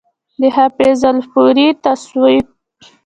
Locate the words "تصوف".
1.83-2.47